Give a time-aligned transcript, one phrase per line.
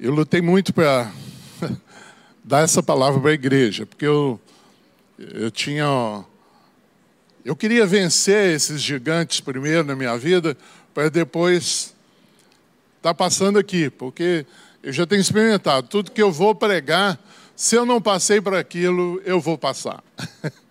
[0.00, 1.10] eu lutei muito para
[2.44, 4.40] dar essa palavra para a igreja, porque eu,
[5.18, 6.24] eu tinha.
[7.44, 10.56] Eu queria vencer esses gigantes primeiro na minha vida,
[10.94, 11.94] para depois
[12.96, 14.46] estar tá passando aqui, porque
[14.82, 15.88] eu já tenho experimentado.
[15.88, 17.18] Tudo que eu vou pregar,
[17.56, 20.02] se eu não passei por aquilo, eu vou passar.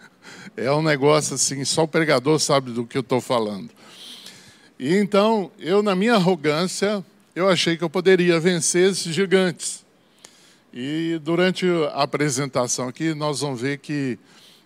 [0.59, 3.69] É um negócio assim, só o pregador sabe do que eu estou falando.
[4.79, 7.05] E então, eu, na minha arrogância,
[7.37, 9.85] eu achei que eu poderia vencer esses gigantes.
[10.73, 14.17] E durante a apresentação aqui, nós vamos ver que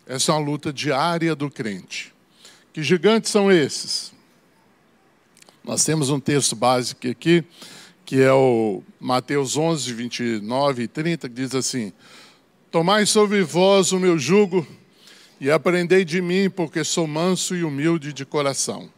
[0.08, 2.14] essa é uma luta diária do crente.
[2.72, 4.14] Que gigantes são esses?
[5.62, 7.44] Nós temos um texto básico aqui,
[8.06, 11.92] que é o Mateus 11, 29 e 30, que diz assim:
[12.72, 14.66] Tomai sobre vós o meu jugo
[15.42, 18.90] e aprendei de mim, porque sou manso e humilde de coração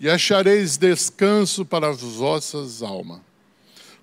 [0.00, 3.20] e achareis descanso para as vossas almas.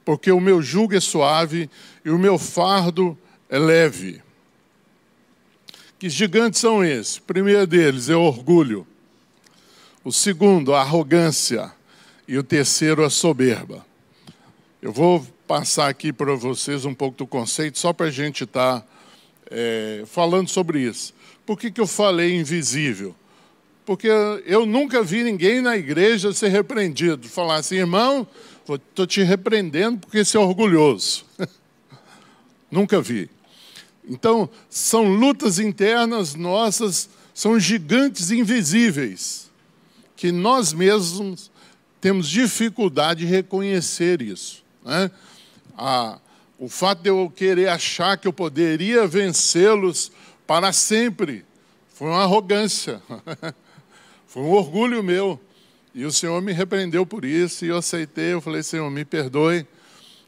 [0.05, 1.69] Porque o meu jugo é suave
[2.05, 3.17] e o meu fardo
[3.49, 4.21] é leve.
[5.97, 7.17] Que gigantes são esses?
[7.17, 8.85] O primeiro deles é o orgulho.
[10.03, 11.73] O segundo, a arrogância.
[12.27, 13.85] E o terceiro, a soberba.
[14.81, 18.81] Eu vou passar aqui para vocês um pouco do conceito, só para a gente estar
[18.81, 18.87] tá,
[19.49, 21.13] é, falando sobre isso.
[21.45, 23.15] Por que, que eu falei invisível?
[23.87, 24.09] Porque
[24.45, 28.27] eu nunca vi ninguém na igreja ser repreendido, falar assim, irmão,
[28.69, 31.23] estou te repreendendo porque você é orgulhoso.
[32.69, 33.29] nunca vi.
[34.05, 39.49] Então, são lutas internas nossas, são gigantes invisíveis,
[40.17, 41.49] que nós mesmos
[42.01, 44.65] temos dificuldade de reconhecer isso.
[44.83, 45.09] Né?
[45.77, 46.19] Ah,
[46.59, 50.11] o fato de eu querer achar que eu poderia vencê-los
[50.45, 51.45] para sempre
[51.93, 53.01] foi uma arrogância.
[54.27, 55.39] Foi um orgulho meu.
[55.95, 58.33] E o Senhor me repreendeu por isso, e eu aceitei.
[58.33, 59.65] Eu falei, Senhor, me perdoe.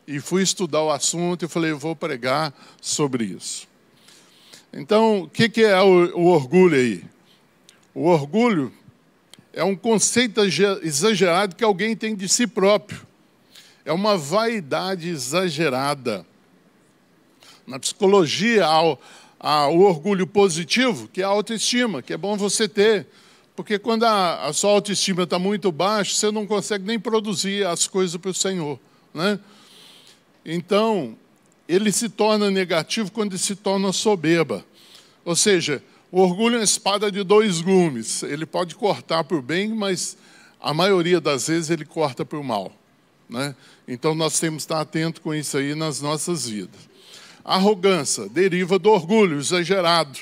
[0.08, 3.67] E fui estudar o assunto e falei, eu vou pregar sobre isso.
[4.73, 7.03] Então, o que, é o, orgulho aí?
[7.93, 8.71] O orgulho
[9.54, 10.42] é um conceito
[10.82, 13.05] exagerado que alguém tem de si próprio.
[13.83, 16.26] É uma vaidade exagerada.
[17.67, 23.05] Na psicologia, há o orgulho positivo, que é a autoestima, que é bom você ter.
[23.59, 27.87] Porque quando a, a sua autoestima está muito baixa, você não consegue nem produzir as
[27.87, 28.80] coisas para o Senhor.
[29.14, 29.37] Né?
[30.45, 31.14] Então,
[31.67, 34.65] ele se torna negativo quando ele se torna soberba.
[35.25, 38.23] Ou seja, o orgulho é uma espada de dois gumes.
[38.23, 40.15] Ele pode cortar para o bem, mas
[40.61, 42.71] a maioria das vezes ele corta para o mal.
[43.30, 43.53] Né?
[43.86, 46.80] Então nós temos que estar atentos com isso aí nas nossas vidas.
[47.43, 50.17] Arrogância deriva do orgulho exagerado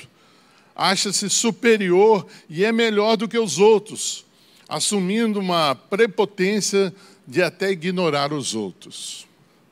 [0.78, 4.24] acha-se superior e é melhor do que os outros,
[4.68, 6.94] assumindo uma prepotência
[7.26, 9.26] de até ignorar os outros.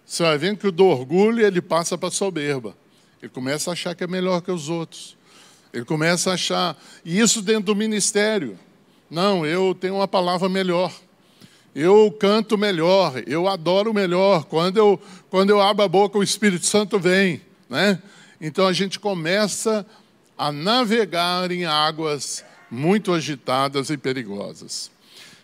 [0.05, 2.77] Você vai vendo que o do orgulho ele passa para a soberba.
[3.23, 5.17] Ele começa a achar que é melhor que os outros.
[5.73, 8.59] Ele começa a achar, e isso dentro do ministério.
[9.11, 10.93] Não, eu tenho uma palavra melhor.
[11.75, 14.45] Eu canto melhor, eu adoro melhor.
[14.45, 17.43] Quando eu, quando eu abro a boca, o Espírito Santo vem.
[17.69, 18.01] Né?
[18.41, 19.85] Então a gente começa a
[20.53, 24.91] navegar em águas muito agitadas e perigosas.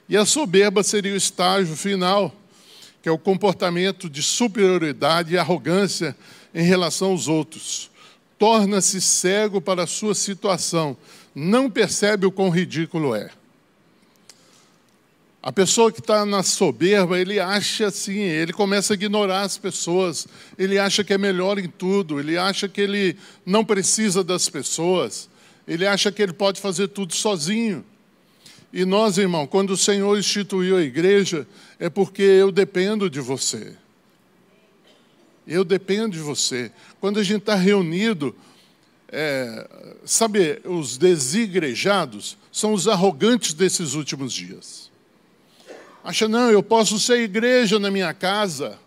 [0.09, 2.35] E a soberba seria o estágio final,
[3.01, 6.17] que é o comportamento de superioridade e arrogância
[6.55, 7.91] em relação aos outros.
[8.39, 10.97] Torna-se cego para a sua situação,
[11.35, 13.31] não percebe o quão ridículo é.
[15.43, 20.29] A pessoa que está na soberba, ele acha assim, ele começa a ignorar as pessoas,
[20.57, 25.29] ele acha que é melhor em tudo, ele acha que ele não precisa das pessoas,
[25.67, 27.85] ele acha que ele pode fazer tudo sozinho.
[28.73, 31.45] E nós, irmão, quando o Senhor instituiu a igreja,
[31.81, 33.75] é porque eu dependo de você.
[35.45, 36.71] Eu dependo de você.
[37.01, 38.33] Quando a gente está reunido,
[39.09, 39.69] é,
[40.05, 44.92] sabe, os desigrejados são os arrogantes desses últimos dias.
[46.05, 48.79] Acha, não, eu posso ser igreja na minha casa,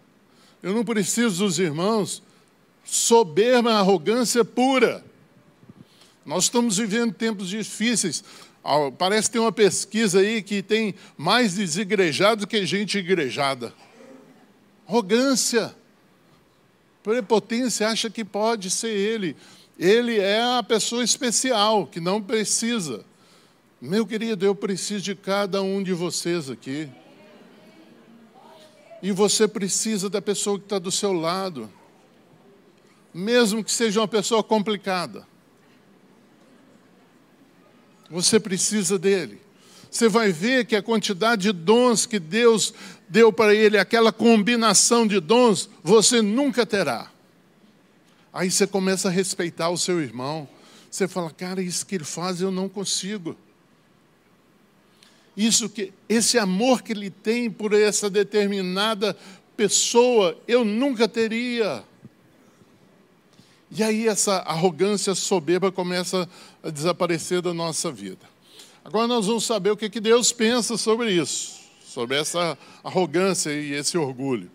[0.62, 2.22] eu não preciso dos irmãos.
[2.84, 5.04] Soberba, arrogância pura.
[6.26, 8.24] Nós estamos vivendo tempos difíceis.
[8.98, 13.74] Parece que tem uma pesquisa aí que tem mais desigrejados que gente igrejada.
[14.88, 15.76] Arrogância.
[17.02, 19.36] Prepotência acha que pode ser ele.
[19.78, 23.06] Ele é a pessoa especial, que não precisa.
[23.80, 26.90] Meu querido, eu preciso de cada um de vocês aqui.
[29.06, 31.72] E você precisa da pessoa que está do seu lado,
[33.14, 35.28] mesmo que seja uma pessoa complicada.
[38.10, 39.40] Você precisa dele.
[39.92, 42.74] Você vai ver que a quantidade de dons que Deus
[43.08, 47.12] deu para ele aquela combinação de dons, você nunca terá.
[48.34, 50.50] Aí você começa a respeitar o seu irmão.
[50.90, 53.38] Você fala, cara, isso que ele faz eu não consigo.
[55.36, 59.16] Isso que esse amor que ele tem por essa determinada
[59.58, 61.84] pessoa, eu nunca teria.
[63.70, 66.30] E aí essa arrogância soberba começa
[66.64, 68.36] a desaparecer da nossa vida.
[68.84, 73.74] Agora nós vamos saber o que, que Deus pensa sobre isso, sobre essa arrogância e
[73.74, 74.50] esse orgulho.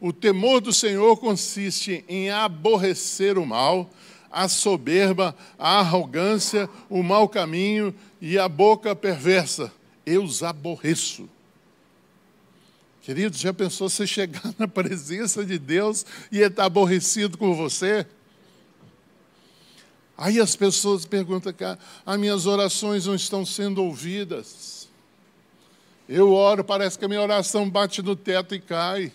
[0.00, 3.88] O temor do Senhor consiste em aborrecer o mal,
[4.30, 9.72] a soberba, a arrogância, o mau caminho e a boca perversa.
[10.10, 11.28] Eu os aborreço.
[13.02, 18.06] Queridos, já pensou você chegar na presença de Deus e ele estar aborrecido com você?
[20.16, 24.86] Aí as pessoas perguntam, cara, as minhas orações não estão sendo ouvidas.
[26.06, 29.12] Eu oro, parece que a minha oração bate no teto e cai.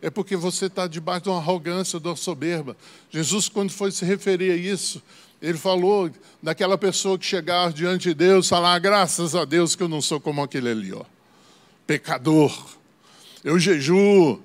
[0.00, 2.76] É porque você está debaixo de uma arrogância, de uma soberba.
[3.10, 5.02] Jesus, quando foi se referir a isso,
[5.40, 6.10] ele falou
[6.42, 10.20] daquela pessoa que chegava diante de Deus, falar, graças a Deus que eu não sou
[10.20, 11.04] como aquele ali, ó.
[11.86, 12.76] Pecador.
[13.44, 14.42] Eu jejuo,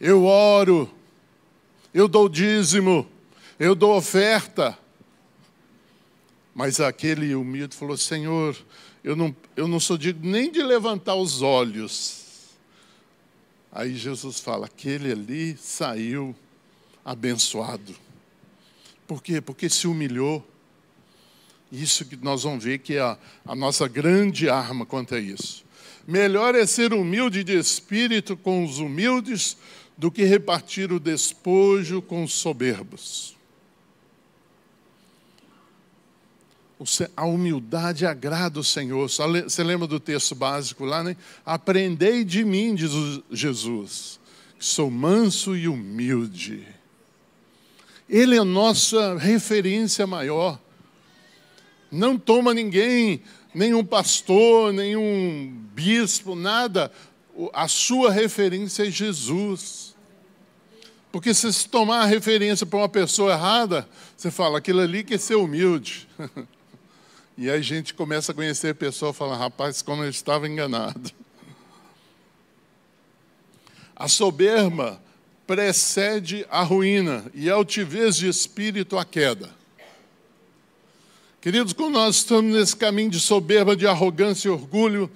[0.00, 0.90] eu oro,
[1.92, 3.06] eu dou dízimo,
[3.58, 4.76] eu dou oferta.
[6.54, 8.56] Mas aquele humilde falou: Senhor,
[9.04, 12.22] eu não, eu não sou digno nem de levantar os olhos.
[13.70, 16.34] Aí Jesus fala: aquele ali saiu
[17.04, 17.94] abençoado.
[19.06, 19.40] Por quê?
[19.40, 20.46] Porque se humilhou.
[21.70, 25.64] Isso que nós vamos ver que é a, a nossa grande arma quanto a isso.
[26.06, 29.56] Melhor é ser humilde de espírito com os humildes
[29.96, 33.36] do que repartir o despojo com os soberbos.
[37.16, 39.08] a humildade agrada o Senhor.
[39.08, 41.16] Você lembra do texto básico lá, né?
[41.44, 42.90] Aprendei de mim, diz
[43.30, 44.18] Jesus,
[44.58, 46.66] que sou manso e humilde.
[48.12, 50.60] Ele é a nossa referência maior.
[51.90, 53.22] Não toma ninguém,
[53.54, 56.92] nenhum pastor, nenhum bispo, nada.
[57.54, 59.96] A sua referência é Jesus.
[61.10, 65.18] Porque se você tomar a referência para uma pessoa errada, você fala, aquilo ali quer
[65.18, 66.06] ser humilde.
[67.34, 70.46] E aí a gente começa a conhecer a pessoa e fala, rapaz, como eu estava
[70.46, 71.10] enganado.
[73.96, 75.02] A soberba
[75.52, 79.50] precede a ruína e a altivez de espírito a queda.
[81.42, 85.10] Queridos, quando nós estamos nesse caminho de soberba, de arrogância e orgulho,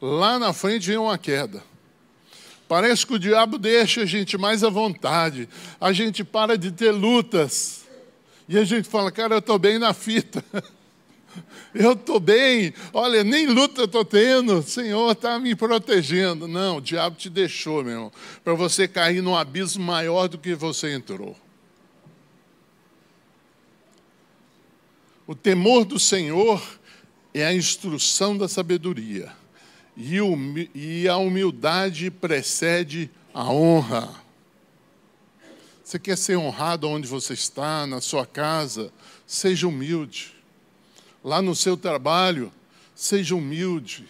[0.00, 1.62] lá na frente vem uma queda.
[2.66, 6.90] Parece que o diabo deixa a gente mais à vontade, a gente para de ter
[6.90, 7.84] lutas,
[8.48, 10.42] e a gente fala, cara, eu estou bem na fita.
[11.74, 16.46] Eu estou bem, olha, nem luta eu estou tendo, o Senhor está me protegendo.
[16.46, 18.12] Não, o diabo te deixou, meu irmão,
[18.44, 21.36] para você cair num abismo maior do que você entrou.
[25.26, 26.62] O temor do Senhor
[27.32, 29.32] é a instrução da sabedoria,
[29.96, 34.14] e a humildade precede a honra.
[35.82, 38.92] Você quer ser honrado onde você está, na sua casa?
[39.26, 40.33] Seja humilde
[41.24, 42.52] lá no seu trabalho,
[42.94, 44.06] seja humilde.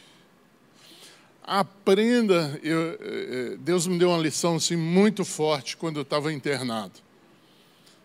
[1.42, 6.32] Aprenda, eu, eh, eh, Deus me deu uma lição assim, muito forte quando eu estava
[6.32, 6.94] internado,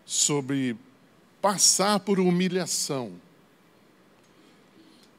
[0.06, 0.76] sobre
[1.42, 3.12] passar por humilhação.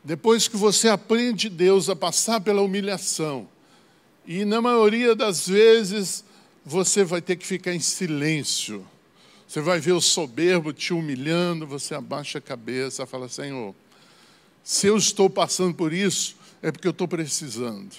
[0.04, 3.48] Depois que você aprende Deus a passar pela humilhação,
[4.26, 6.24] e na maioria das vezes
[6.64, 8.88] você vai ter que ficar em silêncio.
[9.48, 13.76] Você vai ver o soberbo te humilhando, você abaixa a cabeça, fala: Senhor,
[14.64, 17.96] se eu estou passando por isso, é porque eu estou precisando.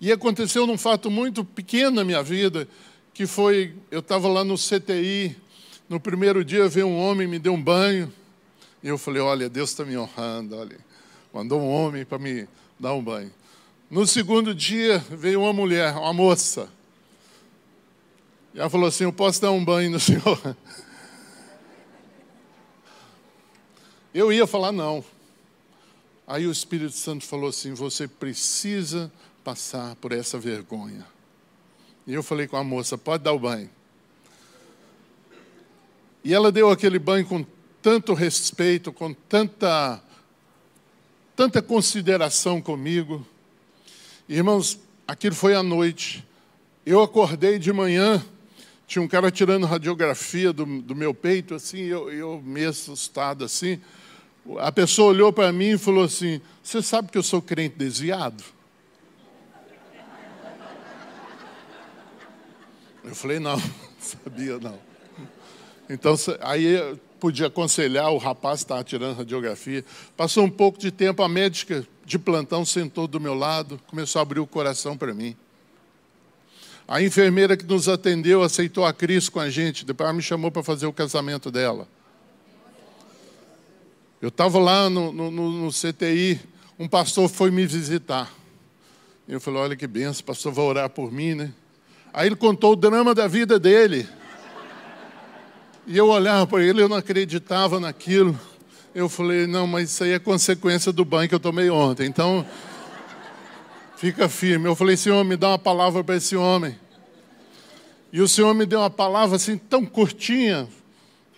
[0.00, 2.68] E aconteceu num fato muito pequeno na minha vida,
[3.12, 5.36] que foi, eu estava lá no CTI,
[5.88, 8.12] no primeiro dia veio um homem, me deu um banho,
[8.82, 10.78] e eu falei, olha, Deus está me honrando, olha,
[11.32, 12.46] mandou um homem para me
[12.78, 13.32] dar um banho.
[13.90, 16.68] No segundo dia veio uma mulher, uma moça,
[18.54, 20.56] e ela falou assim, eu posso dar um banho no senhor?
[24.14, 25.04] Eu ia falar não.
[26.26, 29.12] Aí o Espírito Santo falou assim: você precisa
[29.44, 31.06] passar por essa vergonha.
[32.06, 33.70] E eu falei com a moça: pode dar o banho.
[36.24, 37.44] E ela deu aquele banho com
[37.80, 40.02] tanto respeito, com tanta,
[41.36, 43.26] tanta consideração comigo.
[44.28, 46.26] Irmãos, aquilo foi à noite.
[46.84, 48.24] Eu acordei de manhã
[48.88, 53.78] tinha um cara tirando radiografia do, do meu peito, assim, eu, eu meio assustado, assim.
[54.58, 58.42] A pessoa olhou para mim e falou assim: Você sabe que eu sou crente desviado?
[63.04, 63.60] Eu falei: Não,
[64.00, 64.78] sabia não.
[65.90, 69.84] Então, aí eu podia aconselhar, o rapaz estava tirando radiografia.
[70.16, 74.22] Passou um pouco de tempo, a médica de plantão sentou do meu lado, começou a
[74.22, 75.36] abrir o coração para mim.
[76.88, 80.50] A enfermeira que nos atendeu aceitou a Cris com a gente, depois ela me chamou
[80.50, 81.86] para fazer o casamento dela.
[84.22, 86.40] Eu estava lá no, no, no, CTI,
[86.78, 88.32] um pastor foi me visitar.
[89.28, 91.52] Eu falei, olha que benção, o pastor vai orar por mim, né?
[92.10, 94.08] Aí ele contou o drama da vida dele.
[95.86, 98.38] E eu olhava para ele, eu não acreditava naquilo.
[98.94, 102.06] Eu falei, não, mas isso aí é consequência do banho que eu tomei ontem.
[102.06, 102.46] Então,
[103.98, 104.66] fica firme.
[104.66, 106.78] Eu falei, Senhor, me dá uma palavra para esse homem.
[108.12, 110.68] E o Senhor me deu uma palavra assim, tão curtinha.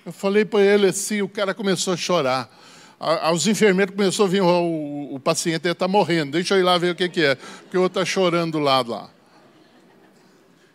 [0.05, 2.49] Eu falei para ele assim, o cara começou a chorar.
[3.33, 6.93] Os enfermeiros começaram a vir, o, o paciente está morrendo, deixa eu ir lá ver
[6.93, 9.09] o que, que é, porque o outro está chorando do lado lá.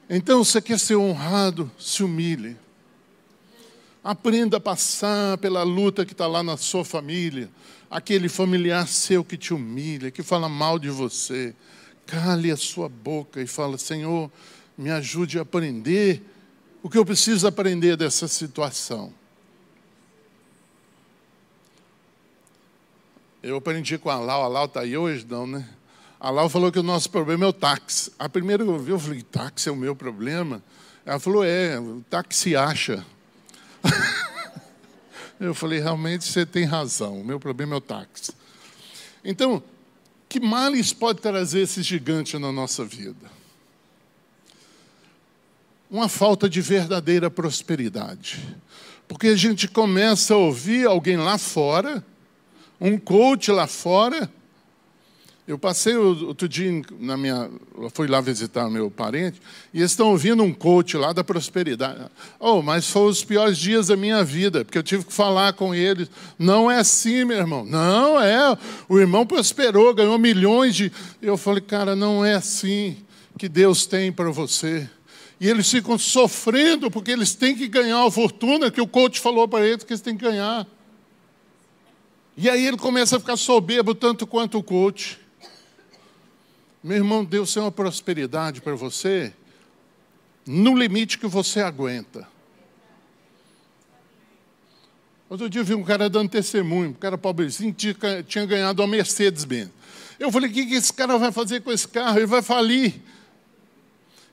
[0.10, 2.58] Então, você quer ser honrado, se humilhe.
[4.04, 7.50] Aprenda a passar pela luta que está lá na sua família.
[7.90, 11.56] Aquele familiar seu que te humilha, que fala mal de você.
[12.06, 14.32] Cale a sua boca e fala: Senhor,
[14.78, 16.22] me ajude a aprender
[16.84, 19.14] o que eu preciso aprender dessa situação.
[23.42, 25.68] Eu aprendi com a Lau, a Lau está aí hoje, não, né?
[26.20, 28.12] A Lau falou que o nosso problema é o táxi.
[28.18, 30.64] A primeira que eu vi, eu falei: táxi é o meu problema?
[31.06, 33.06] Ela falou: é, o táxi acha.
[35.40, 38.32] Eu falei, realmente você tem razão, o meu problema é o táxi.
[39.24, 39.62] Então,
[40.28, 43.32] que males pode trazer esse gigante na nossa vida?
[45.90, 48.58] Uma falta de verdadeira prosperidade.
[49.08, 52.04] Porque a gente começa a ouvir alguém lá fora,
[52.82, 54.30] um coach lá fora,
[55.48, 57.52] eu passei outro dia na minha,
[57.94, 59.40] fui lá visitar meu parente
[59.72, 62.10] e estão ouvindo um coach lá da prosperidade.
[62.40, 65.76] Oh, mas foram os piores dias da minha vida, porque eu tive que falar com
[65.76, 66.10] eles.
[66.40, 67.64] Não é assim, meu irmão.
[67.64, 68.58] Não é.
[68.90, 70.92] O irmão prosperou, ganhou milhões de.
[71.22, 72.98] Eu falei, cara, não é assim
[73.38, 74.90] que Deus tem para você.
[75.40, 79.48] E eles ficam sofrendo porque eles têm que ganhar a fortuna que o coach falou
[79.48, 80.66] para eles que eles têm que ganhar.
[82.36, 85.24] E aí ele começa a ficar soberbo tanto quanto o coach.
[86.86, 89.34] Meu irmão, Deus tem uma prosperidade para você
[90.46, 92.28] no limite que você aguenta.
[95.28, 98.88] Outro dia eu vi um cara dando testemunho, um cara pobrezinho tinha, tinha ganhado uma
[98.88, 99.72] Mercedes-Benz.
[100.20, 102.20] Eu falei, o que, que esse cara vai fazer com esse carro?
[102.20, 103.02] Ele vai falir.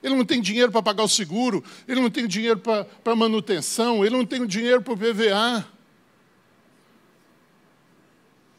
[0.03, 4.15] Ele não tem dinheiro para pagar o seguro, ele não tem dinheiro para manutenção, ele
[4.15, 5.67] não tem dinheiro para o PVA.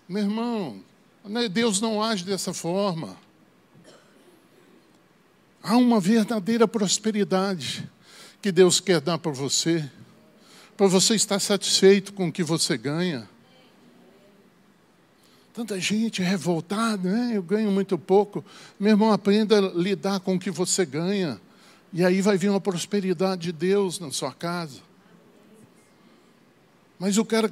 [0.09, 0.83] Meu irmão,
[1.25, 3.23] né, Deus não age dessa forma.
[5.67, 7.91] Há uma verdadeira prosperidade
[8.43, 9.91] que Deus quer dar para você,
[10.77, 13.27] para você estar satisfeito com o que você ganha.
[15.55, 17.33] Tanta gente revoltada, né?
[17.35, 18.45] eu ganho muito pouco.
[18.79, 21.41] Meu irmão, aprenda a lidar com o que você ganha.
[21.95, 24.81] E aí vai vir uma prosperidade de Deus na sua casa.
[26.99, 27.51] Mas o cara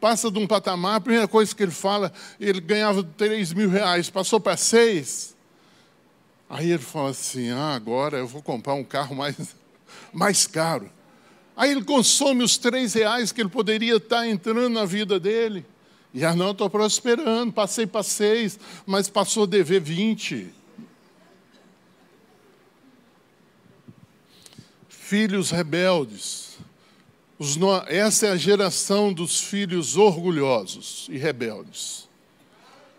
[0.00, 4.08] passa de um patamar, a primeira coisa que ele fala, ele ganhava 3 mil reais,
[4.08, 5.32] passou para 6.
[6.52, 9.56] Aí ele falou assim: ah, agora eu vou comprar um carro mais,
[10.12, 10.90] mais caro.
[11.56, 15.64] Aí ele consome os três reais que ele poderia estar entrando na vida dele.
[16.12, 20.52] E ah, não, estou prosperando, passei para seis, mas passou a dever 20.
[24.90, 26.58] Filhos rebeldes.
[27.56, 27.74] No...
[27.86, 32.10] Essa é a geração dos filhos orgulhosos e rebeldes.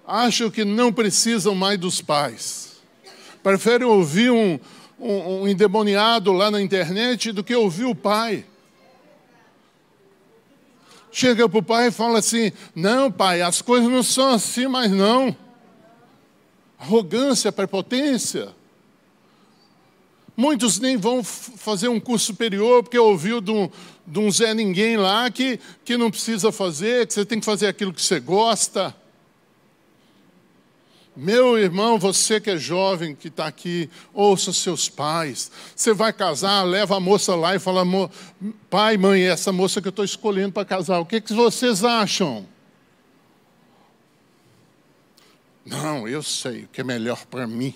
[0.08, 2.73] Acham que não precisam mais dos pais
[3.44, 4.58] Prefere ouvir um,
[4.98, 8.46] um, um endemoniado lá na internet do que ouvir o pai.
[11.12, 14.90] Chega para o pai e fala assim: Não, pai, as coisas não são assim, mas
[14.90, 15.36] não.
[16.80, 18.50] Arrogância, prepotência.
[20.36, 23.70] Muitos nem vão fazer um curso superior porque ouviu de um,
[24.08, 27.68] de um Zé Ninguém lá que, que não precisa fazer, que você tem que fazer
[27.68, 28.96] aquilo que você gosta.
[31.16, 35.52] Meu irmão, você que é jovem, que está aqui, ouça seus pais.
[35.76, 37.84] Você vai casar, leva a moça lá e fala:
[38.70, 41.84] pai, mãe, é essa moça que eu estou escolhendo para casar, o que, que vocês
[41.84, 42.48] acham?
[45.64, 47.76] Não, eu sei o que é melhor para mim.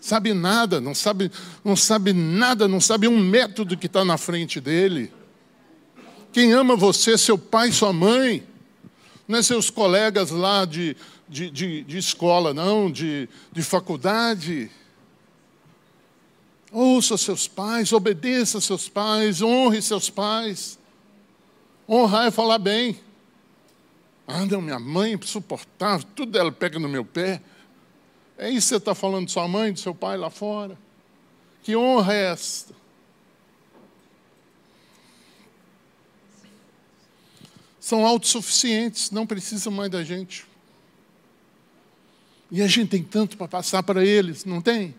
[0.00, 1.30] Sabe nada, não sabe,
[1.64, 5.12] não sabe nada, não sabe um método que está na frente dele.
[6.32, 8.42] Quem ama você, seu pai, sua mãe,
[9.26, 10.96] não é seus colegas lá de,
[11.28, 14.70] de, de, de escola, não, de, de faculdade.
[16.70, 20.78] Ouça seus pais, obedeça seus pais, honre seus pais.
[21.88, 22.98] Honrar é falar bem.
[24.26, 27.42] Ah, não, minha mãe insuportável, tudo ela pega no meu pé.
[28.36, 30.76] É isso que você está falando de sua mãe, de seu pai lá fora?
[31.62, 32.74] Que honra é esta?
[37.78, 40.46] São autossuficientes, não precisam mais da gente.
[42.54, 44.94] E a gente tem tanto para passar para eles, não tem?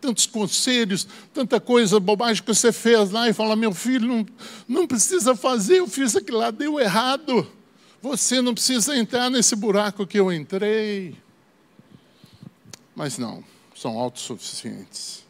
[0.00, 4.26] Tantos conselhos, tanta coisa, bobagem que você fez lá e fala: meu filho, não,
[4.66, 7.48] não precisa fazer, eu fiz aquilo lá, deu errado.
[8.02, 11.16] Você não precisa entrar nesse buraco que eu entrei.
[12.92, 15.24] Mas não, são autossuficientes.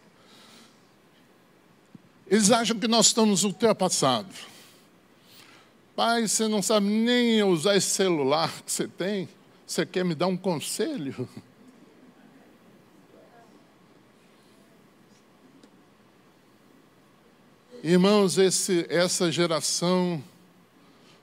[2.27, 4.47] Eles acham que nós estamos ultrapassados.
[5.95, 9.29] Pai, você não sabe nem usar esse celular que você tem.
[9.69, 11.29] Você quer me dar um conselho?
[17.85, 20.21] Irmãos, esse, essa geração,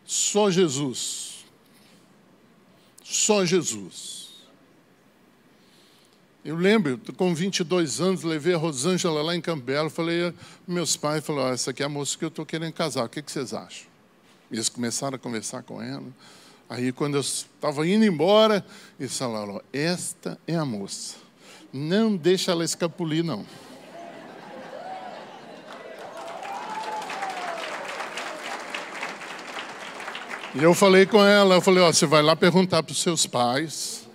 [0.06, 1.36] só Jesus
[3.06, 4.26] só Jesus.
[6.44, 10.34] Eu lembro, com 22 anos, levei a Rosângela lá em Campbell, falei,
[10.68, 13.22] meus pais falaram, essa aqui é a moça que eu estou querendo casar, o que,
[13.22, 13.88] que vocês acham?
[14.52, 16.06] E eles começaram a conversar com ela.
[16.70, 18.66] Aí, quando eu estava indo embora,
[19.00, 21.16] eles falaram, esta é a moça.
[21.72, 23.46] Não deixa ela escapulir, não.
[30.56, 33.28] E eu falei com ela, eu falei, ó, você vai lá perguntar para os seus
[33.28, 34.08] pais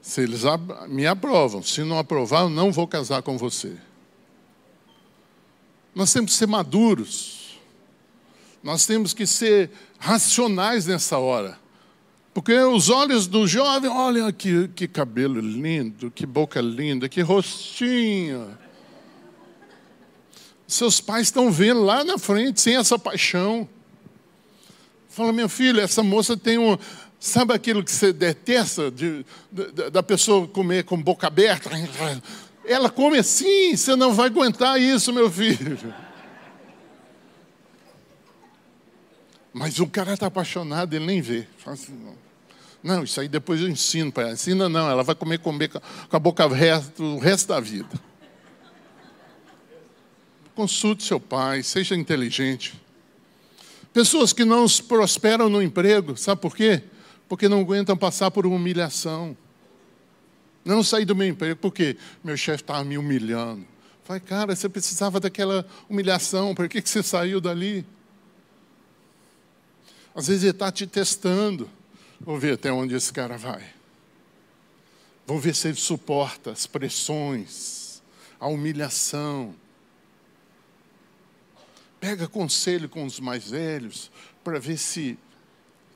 [0.00, 0.42] se eles
[0.88, 1.62] me aprovam.
[1.62, 3.76] Se não aprovar, eu não vou casar com você.
[5.94, 7.39] Nós temos que ser maduros.
[8.62, 11.58] Nós temos que ser racionais nessa hora.
[12.32, 18.56] Porque os olhos do jovem, olha que, que cabelo lindo, que boca linda, que rostinho.
[20.66, 23.68] Seus pais estão vendo lá na frente, sem essa paixão.
[25.08, 26.78] Fala, meu filho, essa moça tem um.
[27.18, 31.68] Sabe aquilo que você detesta de, de, da pessoa comer com boca aberta?
[32.64, 35.76] Ela come assim, você não vai aguentar isso, meu filho.
[39.52, 41.46] Mas o cara está apaixonado, ele nem vê.
[41.66, 41.92] Assim,
[42.82, 43.02] não.
[43.02, 44.32] isso aí depois eu ensino para ela.
[44.32, 47.88] Ensina não, ela vai comer, comer com a boca aberta o resto da vida.
[50.54, 52.80] Consulte seu pai, seja inteligente.
[53.92, 56.82] Pessoas que não prosperam no emprego, sabe por quê?
[57.28, 59.36] Porque não aguentam passar por uma humilhação.
[60.64, 63.64] Não sair do meu emprego, porque meu chefe estava me humilhando.
[64.04, 67.84] Falei, cara, você precisava daquela humilhação, por que, que você saiu dali?
[70.14, 71.70] Às vezes ele está te testando.
[72.20, 73.64] Vou ver até onde esse cara vai.
[75.26, 78.02] Vamos ver se ele suporta as pressões,
[78.38, 79.54] a humilhação.
[82.00, 84.10] Pega conselho com os mais velhos
[84.42, 85.18] para ver se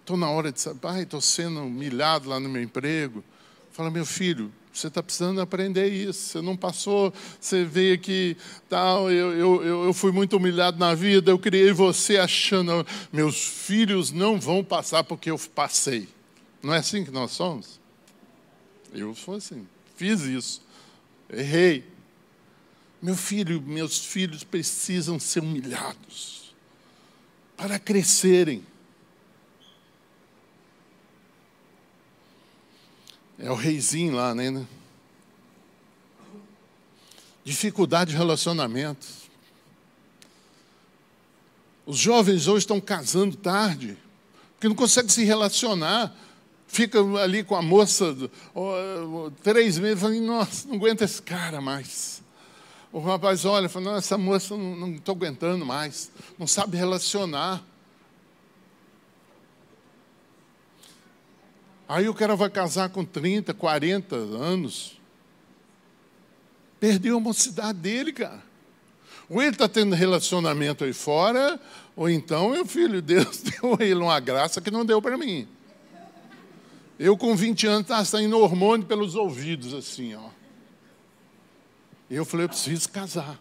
[0.00, 3.24] estou na hora de saber, estou sendo humilhado lá no meu emprego.
[3.72, 6.30] Fala, meu filho, você está precisando aprender isso.
[6.30, 8.36] Você não passou, você veio aqui,
[8.68, 14.10] tal, eu, eu, eu fui muito humilhado na vida, eu criei você achando, meus filhos
[14.10, 16.08] não vão passar porque eu passei.
[16.62, 17.80] Não é assim que nós somos?
[18.92, 20.62] Eu sou assim, fiz isso,
[21.32, 21.84] errei.
[23.00, 26.54] Meu filho, meus filhos precisam ser humilhados
[27.56, 28.64] para crescerem.
[33.38, 34.64] É o reizinho lá, né?
[37.44, 39.06] Dificuldade de relacionamento.
[41.84, 43.98] Os jovens hoje estão casando tarde,
[44.54, 46.14] porque não conseguem se relacionar.
[46.66, 48.16] Fica ali com a moça
[49.42, 52.22] três meses, falando, nossa, não aguenta esse cara mais.
[52.90, 57.62] O rapaz olha e fala, não, essa moça não estou aguentando mais, não sabe relacionar.
[61.88, 64.98] Aí o cara vai casar com 30, 40 anos.
[66.80, 68.42] Perdeu a mocidade dele, cara.
[69.28, 71.58] Ou ele está tendo relacionamento aí fora,
[71.96, 75.48] ou então, meu filho, Deus deu a ele uma graça que não deu para mim.
[76.98, 80.28] Eu, com 20 anos, estava saindo hormônio pelos ouvidos, assim, ó.
[82.08, 83.40] E eu falei, eu preciso casar.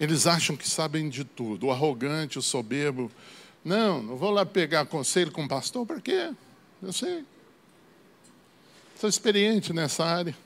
[0.00, 1.66] Eles acham que sabem de tudo.
[1.66, 3.10] O arrogante, o soberbo.
[3.64, 6.32] Não, não vou lá pegar conselho com o pastor, para quê?
[6.82, 7.24] Eu sei.
[9.00, 10.36] Sou experiente nessa área.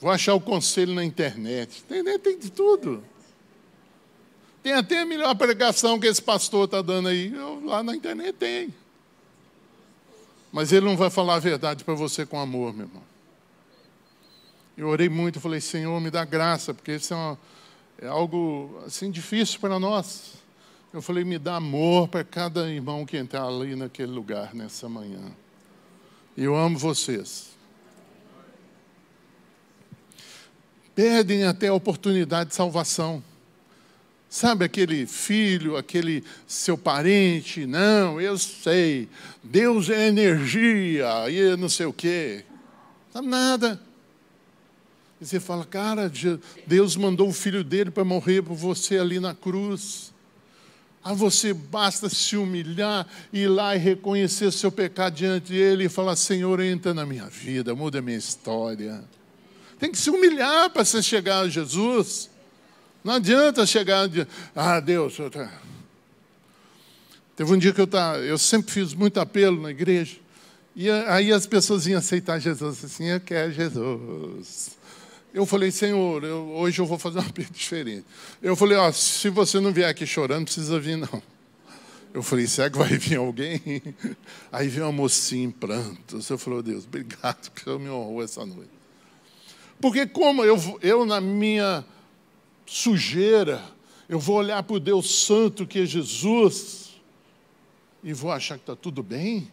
[0.00, 1.82] Vou achar o conselho na internet.
[1.84, 3.04] Tem, tem de tudo.
[4.62, 7.32] Tem até a melhor pregação que esse pastor está dando aí.
[7.32, 8.74] Eu, lá na internet tem.
[10.50, 13.13] Mas ele não vai falar a verdade para você com amor, meu irmão.
[14.76, 17.38] Eu orei muito, falei, Senhor, me dá graça, porque isso é, uma,
[18.02, 20.32] é algo assim difícil para nós.
[20.92, 25.32] Eu falei, me dá amor para cada irmão que entrar ali naquele lugar nessa manhã.
[26.36, 27.50] Eu amo vocês.
[30.94, 33.22] Perdem até a oportunidade de salvação.
[34.28, 37.66] Sabe aquele filho, aquele seu parente?
[37.66, 39.08] Não, eu sei.
[39.42, 42.44] Deus é energia e não sei o quê.
[43.12, 43.80] Sabe nada.
[45.24, 46.12] E você fala, cara,
[46.66, 50.12] Deus mandou o filho dele para morrer por você ali na cruz.
[51.02, 56.14] A você basta se humilhar, ir lá e reconhecer seu pecado diante dele e falar:
[56.14, 59.02] Senhor, entra na minha vida, muda a minha história.
[59.78, 62.28] Tem que se humilhar para você chegar a Jesus.
[63.02, 65.18] Não adianta chegar de, ah, Deus.
[65.18, 65.50] Eu tá...
[67.34, 70.16] Teve um dia que eu, tá, eu sempre fiz muito apelo na igreja.
[70.76, 74.83] E aí as pessoas iam aceitar Jesus assim, eu quero Jesus.
[75.34, 78.06] Eu falei, Senhor, eu, hoje eu vou fazer uma coisa diferente.
[78.40, 81.22] Eu falei, ó, se você não vier aqui chorando, não precisa vir, não.
[82.14, 83.60] Eu falei, será que vai vir alguém?
[84.52, 86.30] Aí veio uma mocinha em prantos.
[86.30, 88.70] Eu falei, oh, Deus, obrigado que você me honrou essa noite.
[89.80, 91.84] Porque como eu, eu na minha
[92.64, 93.60] sujeira,
[94.08, 96.94] eu vou olhar para o Deus Santo que é Jesus
[98.04, 99.50] e vou achar que está tudo bem?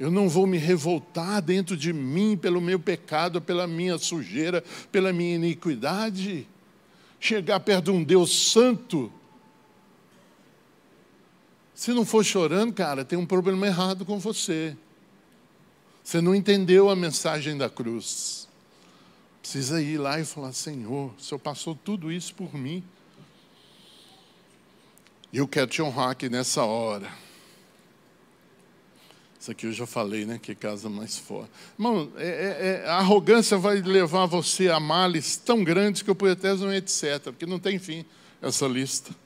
[0.00, 5.12] Eu não vou me revoltar dentro de mim pelo meu pecado, pela minha sujeira, pela
[5.12, 6.48] minha iniquidade.
[7.20, 9.12] Chegar perto de um Deus santo.
[11.74, 14.74] Se não for chorando, cara, tem um problema errado com você.
[16.02, 18.48] Você não entendeu a mensagem da cruz.
[19.42, 22.82] Precisa ir lá e falar: Senhor, o Senhor passou tudo isso por mim.
[25.30, 27.12] E eu quero te honrar aqui nessa hora.
[29.40, 30.38] Isso aqui eu já falei, né?
[30.40, 31.50] Que casa mais forte.
[31.78, 36.34] Irmão, é, é, é, a arrogância vai levar você a males tão grandes que ponho
[36.34, 38.04] até um etc., porque não tem fim
[38.42, 39.16] essa lista.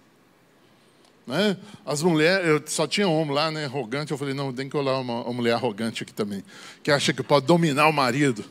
[1.27, 1.57] Né?
[1.85, 3.64] As mulheres, eu só tinha homem lá, né?
[3.64, 4.12] Arrogante.
[4.12, 6.44] Eu falei, não, tem que olhar uma, uma mulher arrogante aqui também,
[6.81, 8.44] que acha que pode dominar o marido.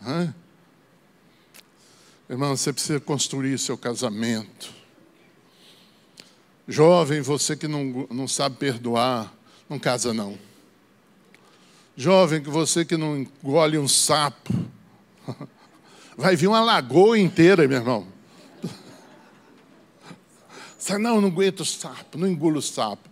[0.00, 0.34] Né?
[2.28, 4.72] Irmão, você precisa construir seu casamento.
[6.66, 9.32] Jovem, você que não, não sabe perdoar,
[9.70, 10.36] não casa não.
[11.96, 14.52] Jovem, que você que não engole um sapo,
[16.16, 18.14] vai vir uma lagoa inteira, meu irmão.
[20.78, 23.08] Você não, não aguento sapo, não engulo sapo.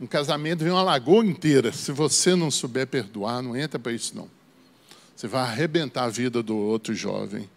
[0.00, 1.72] Um casamento vem uma lagoa inteira.
[1.72, 4.30] Se você não souber perdoar, não entra para isso não.
[5.16, 7.50] Você vai arrebentar a vida do outro jovem.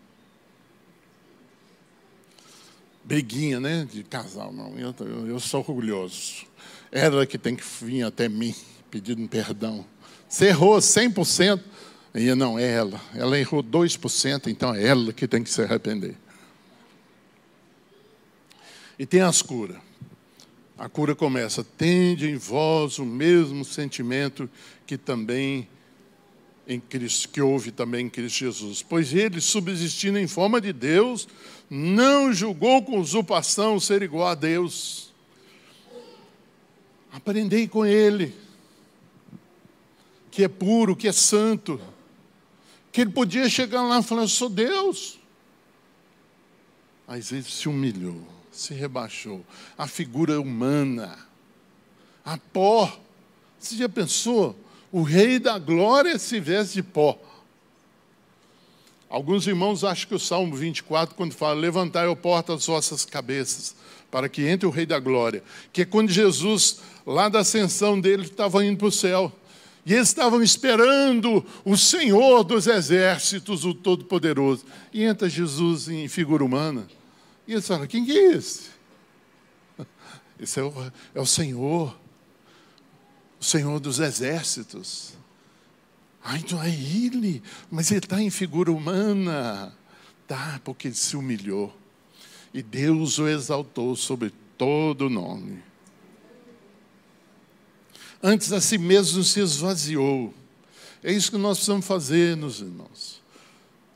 [3.04, 3.88] Briguinha, né?
[3.90, 4.78] De casal, não.
[4.78, 4.94] Eu,
[5.28, 6.46] eu, sou orgulhoso.
[6.92, 8.56] Ela que tem que vir até mim
[8.90, 9.86] pedindo perdão.
[10.34, 11.62] Você errou 100%.
[12.16, 13.00] E não, é ela.
[13.14, 16.16] Ela errou 2%, então é ela que tem que se arrepender.
[18.98, 19.78] E tem as curas.
[20.76, 24.50] A cura começa, tende em vós o mesmo sentimento
[24.88, 25.68] que também
[26.68, 28.82] em Cristo, que houve também em Cristo Jesus.
[28.82, 31.28] Pois ele, subsistindo em forma de Deus,
[31.70, 35.14] não julgou com usurpação ser igual a Deus.
[37.12, 38.42] Aprendei com ele
[40.34, 41.80] que é puro, que é santo,
[42.92, 45.20] que ele podia chegar lá e falar: Eu sou Deus.
[47.08, 48.20] Mas ele se humilhou,
[48.52, 49.46] se rebaixou.
[49.78, 51.16] A figura humana,
[52.26, 53.00] a pó.
[53.60, 54.60] Você já pensou?
[54.92, 57.20] O rei da glória se veste de pó.
[59.08, 63.76] Alguns irmãos acham que o Salmo 24, quando fala, levantai o porta as vossas cabeças,
[64.10, 68.24] para que entre o Rei da Glória, que é quando Jesus, lá da ascensão dele,
[68.24, 69.32] estava indo para o céu.
[69.86, 74.66] E eles estavam esperando o Senhor dos exércitos, o Todo-Poderoso.
[74.94, 76.88] E entra Jesus em figura humana.
[77.48, 78.70] E eles falam: quem que é esse?
[80.40, 80.74] Esse é o,
[81.14, 81.98] é o Senhor,
[83.40, 85.14] o Senhor dos exércitos.
[86.24, 89.74] Ah, então é ele, mas ele está em figura humana.
[90.26, 91.76] Tá, porque ele se humilhou.
[92.54, 95.62] E Deus o exaltou sobre todo nome
[98.24, 100.34] antes a si mesmo se esvaziou.
[101.04, 103.22] É isso que nós precisamos fazer, meus irmãos.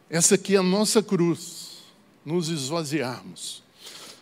[0.10, 1.86] Essa aqui é a nossa cruz,
[2.26, 3.64] nos esvaziarmos,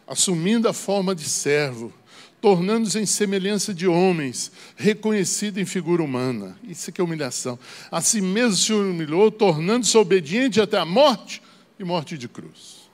[0.06, 1.92] assumindo a forma de servo,
[2.40, 6.56] tornando-nos em semelhança de homens, reconhecido em figura humana.
[6.64, 7.58] Isso aqui é humilhação.
[7.90, 11.42] A si mesmo se humilhou, tornando-se obediente até a morte
[11.80, 12.85] e morte de cruz.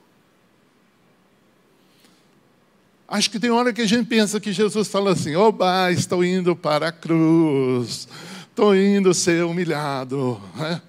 [3.12, 6.56] Acho que tem hora que a gente pensa que Jesus fala assim: oba, estou indo
[6.56, 8.08] para a cruz,
[8.48, 10.40] estou indo ser humilhado.
[10.58, 10.80] É?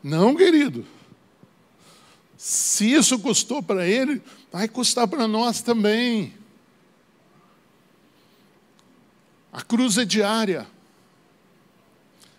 [0.00, 0.86] Não, querido.
[2.36, 6.32] Se isso custou para ele, vai custar para nós também.
[9.52, 10.68] A cruz é diária.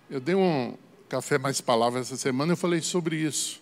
[0.10, 0.78] Eu dei um
[1.10, 3.62] café mais palavras essa semana, eu falei sobre isso.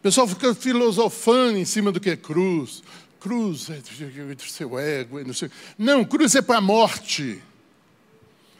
[0.00, 2.82] O pessoal fica filosofando em cima do que é cruz.
[3.20, 3.82] Cruz é
[4.34, 5.22] do seu ego.
[5.22, 5.50] Não, sei.
[5.76, 7.42] não, cruz é para a morte.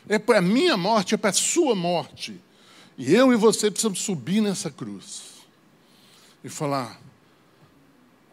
[0.06, 2.38] É para a minha morte, é para a sua morte.
[2.98, 5.22] E eu e você precisamos subir nessa cruz.
[6.44, 7.00] E falar.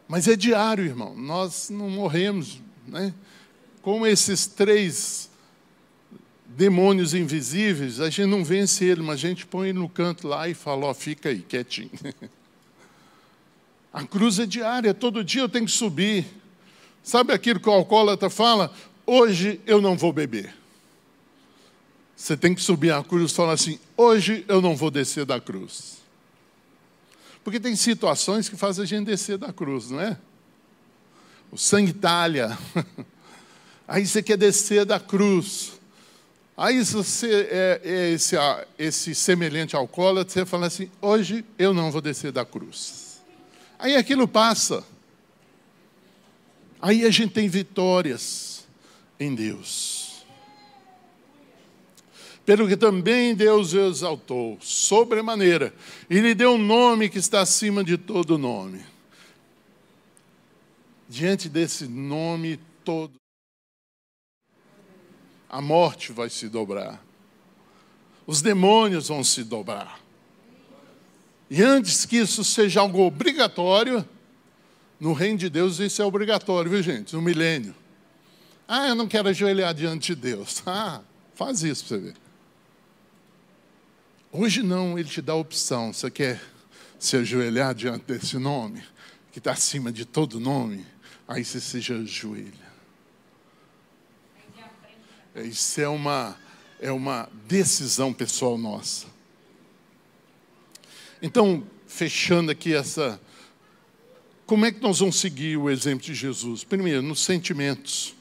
[0.05, 1.15] Mas é diário, irmão.
[1.15, 2.61] Nós não morremos.
[2.85, 3.13] Né?
[3.81, 5.29] Como esses três
[6.45, 10.49] demônios invisíveis, a gente não vence ele, mas a gente põe ele no canto lá
[10.49, 11.91] e fala: Ó, fica aí, quietinho.
[13.97, 16.23] A cruz é diária, todo dia eu tenho que subir.
[17.01, 18.71] Sabe aquilo que o alcoólatra fala?
[19.07, 20.53] Hoje eu não vou beber.
[22.15, 25.41] Você tem que subir a cruz e falar assim: hoje eu não vou descer da
[25.41, 25.97] cruz.
[27.43, 30.15] Porque tem situações que fazem a gente descer da cruz, não é?
[31.51, 32.55] O sangue talha.
[33.87, 35.71] Aí você quer descer da cruz.
[36.55, 38.35] Aí você é, é esse,
[38.77, 43.06] esse semelhante alcoólatra, você fala assim: hoje eu não vou descer da cruz.
[43.79, 44.83] Aí aquilo passa.
[46.81, 48.67] Aí a gente tem vitórias
[49.19, 50.25] em Deus.
[52.45, 55.73] Pelo que também Deus o exaltou, sobremaneira,
[56.09, 58.85] e lhe deu um nome que está acima de todo nome.
[61.09, 63.15] Diante desse nome todo,
[65.49, 67.03] a morte vai se dobrar,
[68.25, 70.06] os demônios vão se dobrar.
[71.49, 74.07] E antes que isso seja algo obrigatório,
[74.99, 77.15] no reino de Deus isso é obrigatório, viu gente?
[77.15, 77.75] No milênio.
[78.67, 80.61] Ah, eu não quero ajoelhar diante de Deus.
[80.67, 81.01] Ah,
[81.35, 82.15] faz isso para você ver.
[84.31, 85.93] Hoje não, ele te dá a opção.
[85.93, 86.41] Você quer
[86.99, 88.83] se ajoelhar diante desse nome,
[89.31, 90.85] que está acima de todo nome?
[91.27, 92.67] Aí você se ajoelha.
[95.35, 96.35] Isso é uma,
[96.79, 99.05] é uma decisão pessoal nossa.
[101.21, 103.19] Então, fechando aqui essa.
[104.45, 106.63] Como é que nós vamos seguir o exemplo de Jesus?
[106.63, 108.13] Primeiro, nos sentimentos,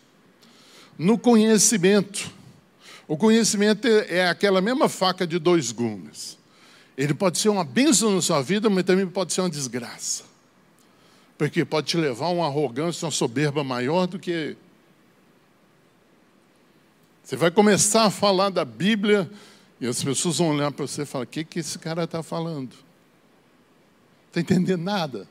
[0.98, 2.30] no conhecimento.
[3.06, 6.36] O conhecimento é aquela mesma faca de dois gumes.
[6.96, 10.24] Ele pode ser uma bênção na sua vida, mas também pode ser uma desgraça.
[11.38, 14.56] Porque pode te levar a uma arrogância, uma soberba maior do que.
[17.22, 19.30] Você vai começar a falar da Bíblia
[19.80, 22.22] e as pessoas vão olhar para você e falar: o que, que esse cara está
[22.22, 22.85] falando?
[24.36, 25.26] Está entendendo nada?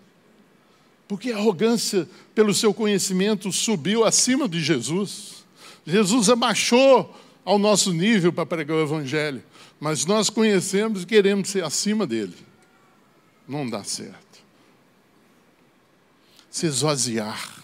[1.07, 5.45] Porque a arrogância, pelo seu conhecimento, subiu acima de Jesus.
[5.85, 9.43] Jesus abaixou ao nosso nível para pregar o Evangelho.
[9.79, 12.35] Mas nós conhecemos e queremos ser acima dele.
[13.47, 14.43] Não dá certo.
[16.49, 17.63] Se esvaziar.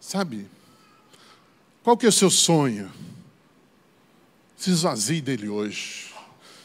[0.00, 0.46] Sabe?
[1.82, 2.90] Qual que é o seu sonho?
[4.56, 6.06] Se esvazie dele hoje.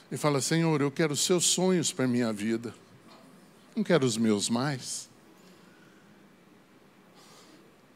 [0.10, 2.74] E fala, Senhor, eu quero os seus sonhos para a minha vida.
[3.76, 5.10] Não quero os meus mais.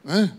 [0.04, 0.30] É?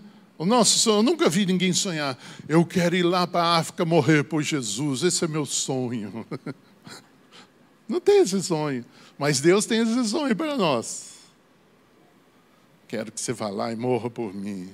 [0.46, 2.18] Nosso sonho, eu nunca vi ninguém sonhar.
[2.48, 5.04] Eu quero ir lá para a África morrer por Jesus.
[5.04, 6.26] Esse é meu sonho.
[7.88, 8.86] Não tem esse sonho.
[9.18, 11.18] Mas Deus tem esse sonho para nós.
[12.88, 14.74] Quero que você vá lá e morra por mim.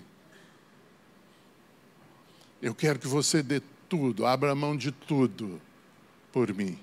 [2.62, 5.60] Eu quero que você dê tudo, abra mão de tudo
[6.32, 6.80] por mim.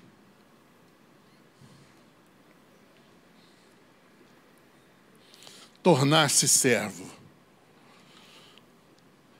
[5.83, 7.05] Tornar-se servo.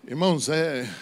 [0.06, 0.94] Irmãos, é.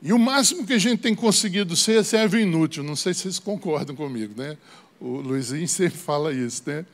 [0.00, 2.82] E o máximo que a gente tem conseguido ser é servo inútil.
[2.82, 4.56] Não sei se vocês concordam comigo, né?
[4.98, 6.86] O Luizinho sempre fala isso, né?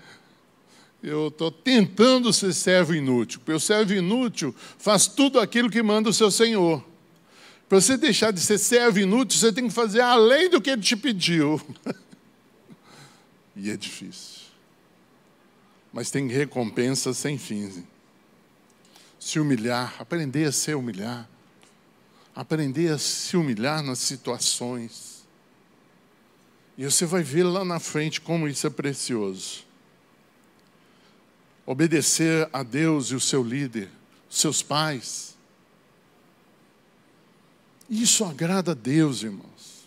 [1.01, 6.09] Eu estou tentando ser servo inútil, porque o servo inútil faz tudo aquilo que manda
[6.09, 6.85] o seu Senhor.
[7.69, 10.83] Para você deixar de ser servo inútil, você tem que fazer além do que ele
[10.83, 11.61] te pediu.
[13.55, 14.44] e é difícil
[15.95, 17.87] mas tem recompensa sem fim.
[19.17, 21.31] Se humilhar, aprender a se humilhar,
[22.35, 25.25] aprender a se humilhar nas situações.
[26.77, 29.63] E você vai ver lá na frente como isso é precioso.
[31.65, 33.89] Obedecer a Deus e o seu líder,
[34.29, 35.37] seus pais.
[37.89, 39.87] Isso agrada a Deus, irmãos.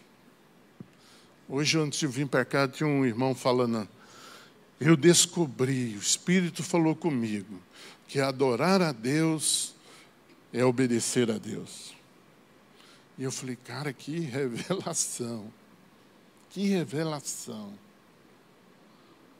[1.49, 3.87] Hoje, antes de vir para cá, tinha um irmão falando
[4.79, 7.59] eu descobri, o Espírito falou comigo.
[8.07, 9.75] que adorar a Deus
[10.53, 11.93] é obedecer a Deus.
[13.17, 15.51] E eu falei, cara, que revelação.
[16.49, 17.73] Que revelação.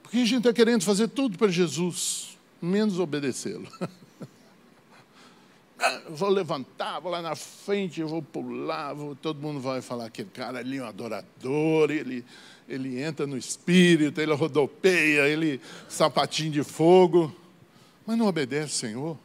[0.04, 3.68] Porque a gente está querendo fazer tudo para Jesus, menos obedecê-lo.
[6.10, 10.60] vou levantar, vou lá na frente, vou pular, vou, todo mundo vai falar que cara
[10.60, 12.26] ali é um adorador, ele,
[12.68, 17.34] ele entra no espírito, ele rodopeia, ele sapatinho de fogo,
[18.06, 19.18] mas não obedece, Senhor.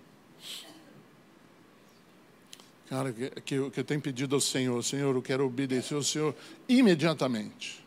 [2.89, 6.35] Cara, que, que, que eu tenho pedido ao Senhor, Senhor, eu quero obedecer ao Senhor
[6.69, 7.83] imediatamente.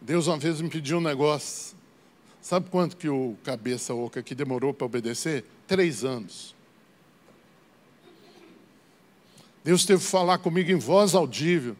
[0.00, 1.75] Deus uma vez me pediu um negócio.
[2.46, 5.44] Sabe quanto que o cabeça oca aqui demorou para obedecer?
[5.66, 6.54] Três anos.
[9.64, 11.76] Deus teve que falar comigo em voz audível.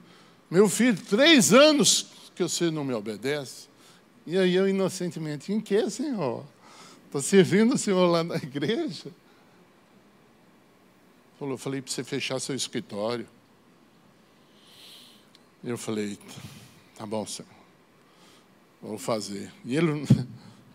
[0.50, 3.68] Meu filho, três anos que você não me obedece.
[4.26, 6.44] E aí eu inocentemente, em que, Senhor?
[7.04, 9.12] Estou servindo o Senhor lá na igreja.
[11.38, 13.28] Falou, falei para você fechar seu escritório.
[15.62, 16.18] Eu falei,
[16.96, 17.48] tá bom, senhor.
[18.82, 19.52] Vou fazer.
[19.64, 20.04] E ele,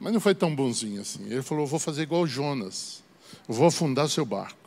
[0.01, 1.23] mas não foi tão bonzinho assim.
[1.25, 3.01] Ele falou, vou fazer igual Jonas.
[3.47, 4.59] Vou afundar seu barco.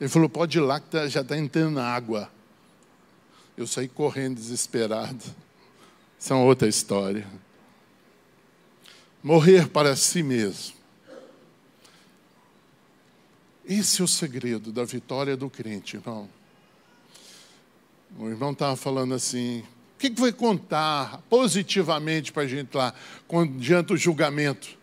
[0.00, 2.30] Ele falou, pode ir lá que tá, já está entrando água.
[3.56, 5.22] Eu saí correndo desesperado.
[6.18, 7.26] Isso é outra história.
[9.22, 10.84] Morrer para si mesmo
[13.66, 16.28] esse é o segredo da vitória do crente, irmão.
[18.18, 22.94] O irmão estava falando assim: o que, vai contar positivamente para a gente lá,
[23.56, 24.76] diante do julgamento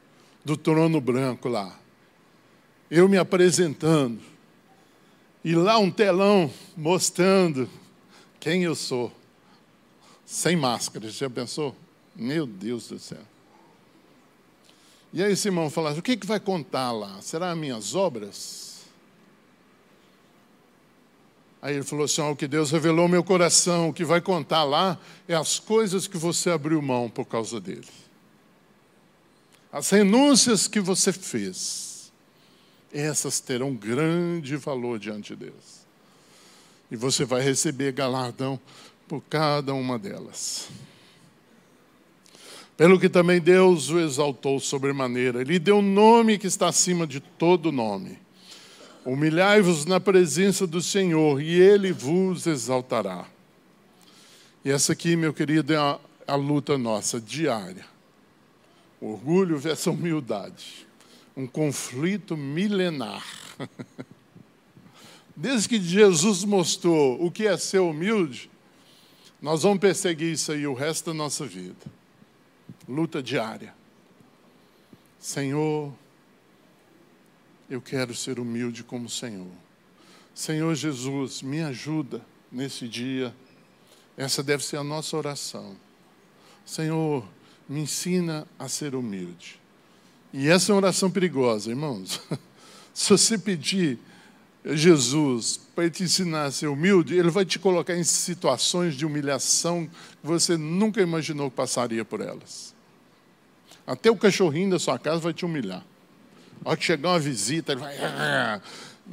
[0.44, 1.78] do trono branco lá?
[2.90, 4.20] Eu me apresentando,
[5.44, 7.70] e lá um telão mostrando
[8.40, 9.12] quem eu sou,
[10.26, 11.76] sem máscara, já pensou?
[12.16, 13.32] Meu Deus do céu.
[15.14, 17.22] E aí esse irmão falava: o que, que vai contar lá?
[17.22, 18.71] Será minhas obras?
[21.62, 24.64] Aí ele falou assim: oh, o que Deus revelou meu coração, o que vai contar
[24.64, 24.98] lá
[25.28, 27.88] é as coisas que você abriu mão por causa dele.
[29.72, 32.12] As renúncias que você fez,
[32.92, 35.82] essas terão grande valor diante de Deus.
[36.90, 38.60] E você vai receber galardão
[39.08, 40.68] por cada uma delas.
[42.76, 47.20] Pelo que também Deus o exaltou sobremaneira, ele deu um nome que está acima de
[47.20, 48.18] todo nome
[49.04, 53.26] Humilhai-vos na presença do Senhor e Ele vos exaltará.
[54.64, 57.86] E essa aqui, meu querido, é a, a luta nossa diária.
[59.02, 60.88] Orgulho versus humildade.
[61.36, 63.26] Um conflito milenar.
[65.36, 68.52] Desde que Jesus mostrou o que é ser humilde,
[69.42, 71.88] nós vamos perseguir isso aí o resto da nossa vida.
[72.88, 73.74] Luta diária.
[75.20, 75.92] Senhor,
[77.72, 79.48] eu quero ser humilde como o Senhor.
[80.36, 83.34] Senhor Jesus, me ajuda nesse dia.
[84.18, 85.78] Essa deve ser a nossa oração.
[86.66, 87.26] Senhor,
[87.70, 89.58] me ensina a ser humilde.
[90.34, 92.22] E essa é uma oração perigosa, irmãos.
[92.94, 93.98] Se você pedir
[94.66, 99.06] a Jesus para te ensinar a ser humilde, ele vai te colocar em situações de
[99.06, 102.76] humilhação que você nunca imaginou que passaria por elas.
[103.88, 105.86] Até o cachorrinho da sua casa vai te humilhar.
[106.64, 107.98] A hora que chegar uma visita, ele vai.
[107.98, 108.62] Ah!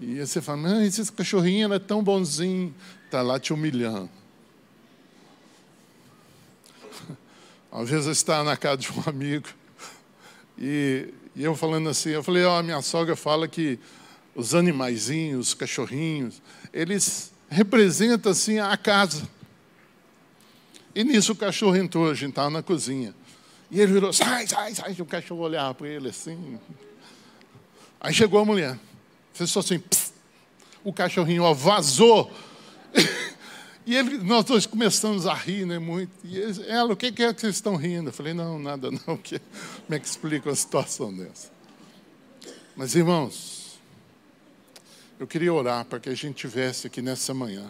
[0.01, 4.09] E você fala, não, esse cachorrinho é tão bonzinho, está lá te humilhando.
[7.73, 9.49] Às vezes eu estava na casa de um amigo
[10.59, 13.79] e, e eu falando assim, eu falei, ó, oh, minha sogra fala que
[14.35, 19.29] os animaizinhos, os cachorrinhos, eles representam assim a casa.
[20.95, 23.15] E nisso o cachorro entrou, a gente estava na cozinha.
[23.71, 26.59] E ele virou, sai, sai, sai, e o cachorro olhava para ele assim,
[28.01, 28.79] Aí chegou a mulher,
[29.33, 30.13] fez só assim, pss,
[30.85, 32.31] o cachorrinho ó, vazou.
[33.85, 36.13] e ele, nós dois começamos a rir, né, muito.
[36.25, 38.11] E ele, ela, o que é que vocês estão rindo?
[38.11, 41.51] Eu falei, não, nada não, que, como é que explica uma situação dessa?
[42.77, 43.79] Mas, irmãos,
[45.19, 47.67] eu queria orar para que a gente tivesse aqui nessa manhã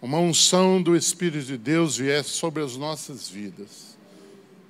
[0.00, 3.98] uma unção do Espírito de Deus viesse sobre as nossas vidas,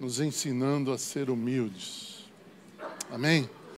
[0.00, 2.24] nos ensinando a ser humildes.
[3.12, 3.48] Amém?